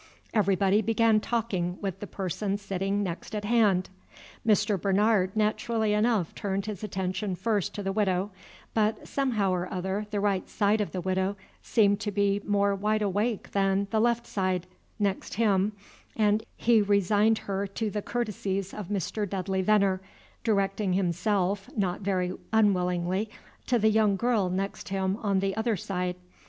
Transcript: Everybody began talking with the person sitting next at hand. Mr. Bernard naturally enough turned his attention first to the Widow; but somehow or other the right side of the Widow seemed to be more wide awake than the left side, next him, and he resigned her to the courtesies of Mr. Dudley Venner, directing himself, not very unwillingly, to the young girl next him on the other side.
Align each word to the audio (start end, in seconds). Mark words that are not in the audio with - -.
Everybody 0.33 0.81
began 0.81 1.19
talking 1.19 1.77
with 1.79 1.99
the 1.99 2.07
person 2.07 2.57
sitting 2.57 3.03
next 3.03 3.35
at 3.35 3.45
hand. 3.45 3.91
Mr. 4.43 4.81
Bernard 4.81 5.35
naturally 5.35 5.93
enough 5.93 6.33
turned 6.33 6.65
his 6.65 6.83
attention 6.83 7.35
first 7.35 7.75
to 7.75 7.83
the 7.83 7.91
Widow; 7.91 8.31
but 8.73 9.07
somehow 9.07 9.51
or 9.51 9.71
other 9.71 10.07
the 10.09 10.19
right 10.19 10.49
side 10.49 10.81
of 10.81 10.91
the 10.91 11.01
Widow 11.01 11.37
seemed 11.61 11.99
to 11.99 12.11
be 12.11 12.41
more 12.43 12.73
wide 12.73 13.03
awake 13.03 13.51
than 13.51 13.85
the 13.91 13.99
left 13.99 14.25
side, 14.25 14.65
next 14.97 15.35
him, 15.35 15.71
and 16.15 16.41
he 16.57 16.81
resigned 16.81 17.37
her 17.37 17.67
to 17.67 17.91
the 17.91 18.01
courtesies 18.01 18.73
of 18.73 18.87
Mr. 18.87 19.29
Dudley 19.29 19.61
Venner, 19.61 20.01
directing 20.43 20.93
himself, 20.93 21.69
not 21.77 22.01
very 22.01 22.33
unwillingly, 22.51 23.29
to 23.67 23.77
the 23.77 23.91
young 23.91 24.15
girl 24.15 24.49
next 24.49 24.89
him 24.89 25.17
on 25.17 25.41
the 25.41 25.55
other 25.55 25.77
side. 25.77 26.15